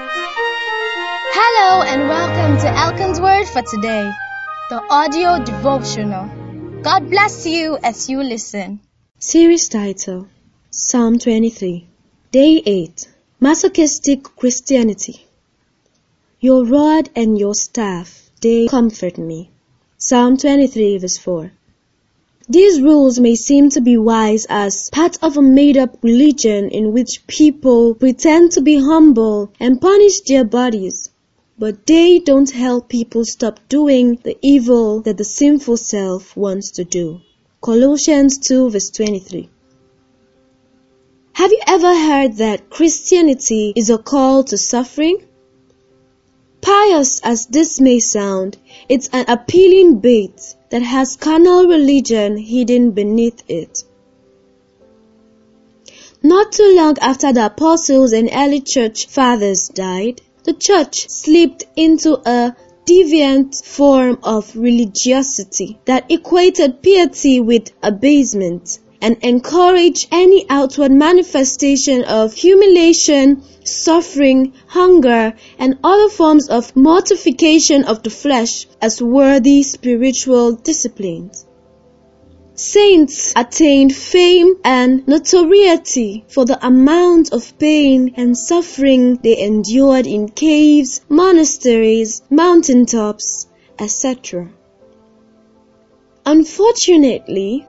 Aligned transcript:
Hello 0.00 1.82
and 1.82 2.08
welcome 2.08 2.56
to 2.60 2.68
Elkan's 2.68 3.20
Word 3.20 3.48
for 3.48 3.62
today, 3.62 4.08
the 4.70 4.80
audio 4.90 5.42
devotional. 5.44 6.28
God 6.82 7.10
bless 7.10 7.44
you 7.46 7.76
as 7.82 8.08
you 8.08 8.22
listen. 8.22 8.78
Series 9.18 9.68
title 9.68 10.28
Psalm 10.70 11.18
23 11.18 11.88
Day 12.30 12.62
8 12.64 13.08
Masochistic 13.40 14.22
Christianity 14.36 15.26
Your 16.38 16.64
rod 16.64 17.10
and 17.16 17.36
your 17.36 17.56
staff, 17.56 18.30
they 18.40 18.68
comfort 18.68 19.18
me. 19.18 19.50
Psalm 19.96 20.36
23 20.36 20.98
verse 20.98 21.18
4 21.18 21.50
These 22.50 22.80
rules 22.80 23.20
may 23.20 23.34
seem 23.34 23.68
to 23.70 23.82
be 23.82 23.98
wise 23.98 24.46
as 24.48 24.88
part 24.90 25.18
of 25.22 25.36
a 25.36 25.42
made-up 25.42 25.98
religion 26.02 26.70
in 26.70 26.94
which 26.94 27.26
people 27.26 27.94
pretend 27.94 28.52
to 28.52 28.62
be 28.62 28.76
humble 28.78 29.52
and 29.60 29.78
punish 29.78 30.22
their 30.22 30.44
bodies, 30.44 31.10
but 31.58 31.86
they 31.86 32.20
don't 32.20 32.50
help 32.50 32.88
people 32.88 33.26
stop 33.26 33.60
doing 33.68 34.18
the 34.22 34.38
evil 34.40 35.02
that 35.02 35.18
the 35.18 35.24
sinful 35.24 35.76
self 35.76 36.34
wants 36.34 36.70
to 36.70 36.84
do. 36.84 37.20
Colossians 37.60 38.38
2 38.38 38.70
verse 38.70 38.88
23. 38.90 39.50
Have 41.34 41.52
you 41.52 41.60
ever 41.66 41.94
heard 41.94 42.38
that 42.38 42.70
Christianity 42.70 43.74
is 43.76 43.90
a 43.90 43.98
call 43.98 44.44
to 44.44 44.56
suffering? 44.56 45.18
Pious 46.88 47.20
as 47.22 47.44
this 47.44 47.80
may 47.80 48.00
sound, 48.00 48.56
it's 48.88 49.10
an 49.12 49.26
appealing 49.28 49.98
bait 49.98 50.54
that 50.70 50.80
has 50.80 51.16
carnal 51.16 51.66
religion 51.66 52.38
hidden 52.38 52.92
beneath 52.92 53.42
it. 53.46 53.84
Not 56.22 56.52
too 56.52 56.74
long 56.74 56.96
after 57.02 57.30
the 57.30 57.44
apostles 57.44 58.14
and 58.14 58.30
early 58.32 58.62
church 58.62 59.06
fathers 59.06 59.68
died, 59.68 60.22
the 60.44 60.54
church 60.54 61.10
slipped 61.10 61.64
into 61.76 62.14
a 62.26 62.56
deviant 62.86 63.62
form 63.62 64.18
of 64.22 64.56
religiosity 64.56 65.78
that 65.84 66.10
equated 66.10 66.82
piety 66.82 67.38
with 67.38 67.70
abasement 67.82 68.78
and 69.00 69.16
encourage 69.22 70.08
any 70.10 70.44
outward 70.48 70.90
manifestation 70.90 72.04
of 72.04 72.32
humiliation, 72.34 73.42
suffering, 73.64 74.52
hunger, 74.66 75.34
and 75.58 75.78
other 75.84 76.08
forms 76.08 76.48
of 76.48 76.74
mortification 76.74 77.84
of 77.84 78.02
the 78.02 78.10
flesh 78.10 78.66
as 78.80 79.00
worthy 79.00 79.62
spiritual 79.62 80.52
disciplines. 80.52 81.46
Saints 82.54 83.32
attained 83.36 83.94
fame 83.94 84.56
and 84.64 85.06
notoriety 85.06 86.24
for 86.26 86.44
the 86.44 86.66
amount 86.66 87.32
of 87.32 87.56
pain 87.56 88.14
and 88.16 88.36
suffering 88.36 89.14
they 89.22 89.38
endured 89.38 90.08
in 90.08 90.28
caves, 90.28 91.00
monasteries, 91.08 92.22
mountaintops, 92.30 93.46
etc. 93.78 94.50
Unfortunately, 96.26 97.64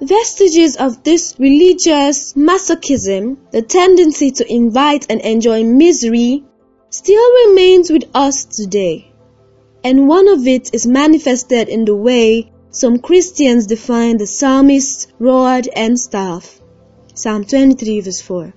vestiges 0.00 0.76
of 0.76 1.02
this 1.02 1.34
religious 1.38 2.34
masochism, 2.34 3.36
the 3.50 3.62
tendency 3.62 4.30
to 4.30 4.52
invite 4.52 5.06
and 5.10 5.20
enjoy 5.20 5.64
misery, 5.64 6.44
still 6.90 7.46
remains 7.46 7.90
with 7.90 8.04
us 8.14 8.44
today. 8.44 9.10
And 9.82 10.08
one 10.08 10.28
of 10.28 10.46
it 10.46 10.74
is 10.74 10.86
manifested 10.86 11.68
in 11.68 11.84
the 11.84 11.96
way 11.96 12.50
some 12.70 12.98
Christians 12.98 13.66
define 13.66 14.18
the 14.18 14.26
psalmist's 14.26 15.08
rod 15.18 15.68
and 15.74 15.98
staff. 15.98 16.60
Psalm 17.14 17.44
23 17.44 18.00
verse 18.00 18.20
4. 18.20 18.54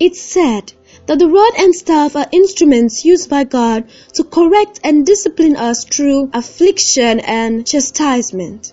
It's 0.00 0.20
said 0.20 0.72
that 1.06 1.18
the 1.18 1.28
rod 1.28 1.52
and 1.58 1.74
staff 1.74 2.16
are 2.16 2.26
instruments 2.32 3.04
used 3.04 3.30
by 3.30 3.44
God 3.44 3.88
to 4.14 4.24
correct 4.24 4.80
and 4.82 5.06
discipline 5.06 5.56
us 5.56 5.84
through 5.84 6.30
affliction 6.32 7.20
and 7.20 7.66
chastisement. 7.66 8.72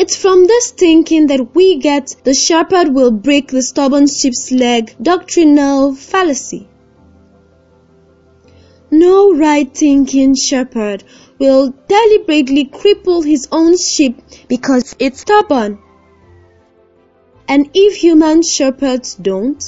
It's 0.00 0.16
from 0.16 0.46
this 0.46 0.70
thinking 0.70 1.26
that 1.26 1.54
we 1.54 1.76
get 1.76 2.16
the 2.24 2.32
shepherd 2.32 2.94
will 2.94 3.10
break 3.10 3.48
the 3.48 3.60
stubborn 3.60 4.06
sheep's 4.06 4.50
leg 4.50 4.94
doctrinal 5.02 5.94
fallacy. 5.94 6.70
No 8.90 9.34
right 9.34 9.70
thinking 9.76 10.34
shepherd 10.34 11.04
will 11.38 11.74
deliberately 11.86 12.64
cripple 12.64 13.22
his 13.22 13.48
own 13.52 13.76
sheep 13.76 14.22
because 14.48 14.96
it's 14.98 15.20
stubborn. 15.20 15.78
And 17.46 17.68
if 17.74 17.96
human 17.96 18.42
shepherds 18.42 19.16
don't, 19.16 19.62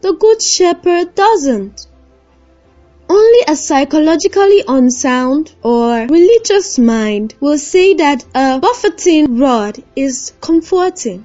the 0.00 0.14
good 0.14 0.40
shepherd 0.40 1.14
doesn't. 1.14 1.86
Only 3.08 3.40
a 3.46 3.54
psychologically 3.54 4.64
unsound 4.66 5.52
or 5.62 6.06
religious 6.06 6.78
mind 6.78 7.34
will 7.40 7.58
say 7.58 7.94
that 7.94 8.24
a 8.34 8.58
buffeting 8.58 9.38
rod 9.38 9.82
is 9.94 10.32
comforting. 10.40 11.24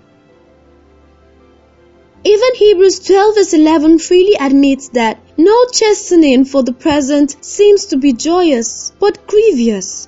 Even 2.24 2.56
Hebrews 2.56 3.00
12 3.00 3.36
verse 3.36 3.54
11 3.54 3.98
freely 3.98 4.36
admits 4.40 4.90
that 4.90 5.20
no 5.38 5.66
chastening 5.74 6.46
for 6.46 6.62
the 6.62 6.74
present 6.74 7.44
seems 7.44 7.88
to 7.88 7.98
be 7.98 8.14
joyous, 8.14 8.92
but 9.00 9.26
grievous. 9.26 10.08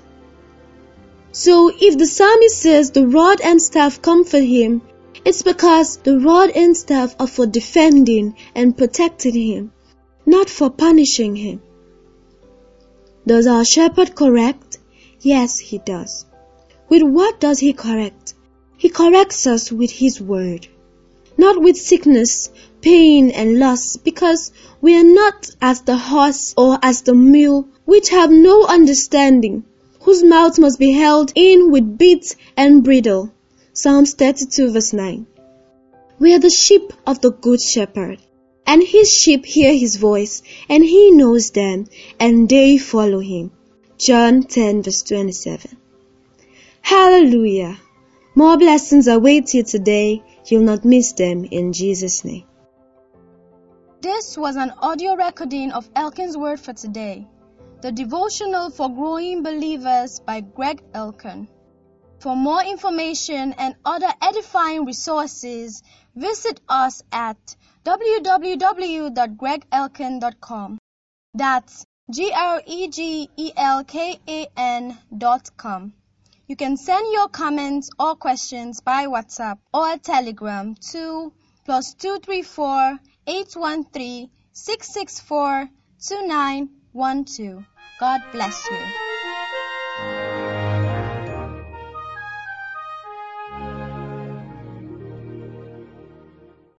So 1.31 1.71
if 1.75 1.97
the 1.97 2.05
psalmist 2.05 2.59
says 2.59 2.91
the 2.91 3.07
rod 3.07 3.41
and 3.41 3.59
staff 3.59 3.99
comfort 4.03 4.43
him, 4.43 4.83
it's 5.25 5.41
because 5.41 5.97
the 5.97 6.19
rod 6.19 6.51
and 6.51 6.77
staff 6.77 7.15
are 7.19 7.25
for 7.25 7.47
defending 7.47 8.35
and 8.53 8.77
protecting 8.77 9.33
him, 9.33 9.71
not 10.25 10.49
for 10.49 10.69
punishing 10.69 11.35
him. 11.35 11.61
Does 13.25 13.47
our 13.47 13.65
shepherd 13.65 14.15
correct? 14.15 14.79
Yes, 15.21 15.57
he 15.59 15.77
does. 15.77 16.25
With 16.89 17.03
what 17.03 17.39
does 17.39 17.59
he 17.59 17.73
correct? 17.73 18.33
He 18.77 18.89
corrects 18.89 19.47
us 19.47 19.71
with 19.71 19.91
his 19.91 20.19
word 20.19 20.67
not 21.37 21.59
with 21.61 21.77
sickness, 21.77 22.49
pain, 22.81 23.31
and 23.31 23.59
loss, 23.59 23.97
because 23.97 24.51
we 24.81 24.95
are 24.95 25.03
not 25.03 25.49
as 25.61 25.81
the 25.81 25.97
horse 25.97 26.53
or 26.55 26.77
as 26.81 27.01
the 27.01 27.13
mule, 27.13 27.67
which 27.85 28.09
have 28.09 28.31
no 28.31 28.65
understanding, 28.65 29.63
whose 30.01 30.23
mouth 30.23 30.59
must 30.59 30.79
be 30.79 30.91
held 30.91 31.31
in 31.35 31.71
with 31.71 31.97
bit 31.97 32.35
and 32.55 32.83
bridle. 32.83 33.31
Psalms 33.73 34.13
32 34.13 34.71
verse 34.71 34.93
9. 34.93 35.25
We 36.19 36.33
are 36.33 36.39
the 36.39 36.49
sheep 36.49 36.93
of 37.07 37.21
the 37.21 37.31
good 37.31 37.61
shepherd, 37.61 38.19
and 38.65 38.83
his 38.83 39.09
sheep 39.11 39.45
hear 39.45 39.73
his 39.73 39.95
voice, 39.95 40.43
and 40.69 40.83
he 40.83 41.11
knows 41.11 41.51
them, 41.51 41.87
and 42.19 42.49
they 42.49 42.77
follow 42.77 43.19
him. 43.19 43.51
John 43.97 44.43
10 44.43 44.83
verse 44.83 45.03
27. 45.03 45.77
Hallelujah! 46.81 47.77
More 48.35 48.57
blessings 48.57 49.07
await 49.07 49.53
you 49.53 49.63
today 49.63 50.23
You'll 50.45 50.63
not 50.63 50.83
miss 50.83 51.13
them 51.13 51.45
in 51.45 51.71
Jesus' 51.71 52.25
name. 52.25 52.43
This 54.01 54.37
was 54.37 54.57
an 54.57 54.71
audio 54.81 55.15
recording 55.15 55.71
of 55.71 55.89
Elkan's 55.95 56.35
Word 56.35 56.59
for 56.59 56.73
today, 56.73 57.25
the 57.81 57.93
devotional 57.93 58.69
for 58.69 58.89
growing 58.89 59.41
believers 59.41 60.19
by 60.19 60.41
Greg 60.41 60.83
Elkin. 60.93 61.47
For 62.19 62.35
more 62.35 62.61
information 62.61 63.53
and 63.57 63.75
other 63.85 64.13
edifying 64.21 64.83
resources, 64.83 65.81
visit 66.13 66.59
us 66.67 67.01
at 67.13 67.55
www.gregelkan.com. 67.85 70.77
That's 71.33 71.85
G 72.11 72.31
R 72.31 72.61
E 72.65 72.87
G 72.89 73.29
E 73.37 73.51
L 73.55 73.83
K 73.83 74.19
A 74.27 74.47
N 74.57 74.97
dot 75.17 75.55
com. 75.57 75.93
You 76.47 76.57
can 76.57 76.77
send 76.77 77.11
your 77.11 77.29
comments 77.29 77.89
or 77.97 78.15
questions 78.15 78.81
by 78.81 79.07
WhatsApp 79.07 79.57
or 79.73 79.97
Telegram 79.97 80.75
to 80.91 81.33
plus 81.65 81.93
234 81.93 82.99
813 83.25 84.29
664 84.51 85.69
2912. 85.99 87.65
God 87.99 88.21
bless 88.31 88.69
you. 88.69 90.32